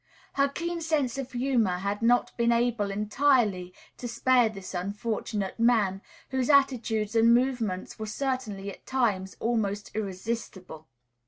Her 0.33 0.49
keen 0.49 0.81
sense 0.81 1.19
of 1.19 1.31
humor 1.31 1.77
had 1.77 2.01
not 2.01 2.35
been 2.35 2.51
able 2.51 2.89
entirely 2.89 3.71
to 3.97 4.07
spare 4.07 4.49
this 4.49 4.73
unfortunate 4.73 5.59
man, 5.59 6.01
whose 6.29 6.49
attitudes 6.49 7.15
and 7.15 7.35
movements 7.35 7.99
were 7.99 8.07
certainly 8.07 8.71
at 8.71 8.87
times 8.87 9.37
almost 9.39 9.91
irresistible. 9.95 10.87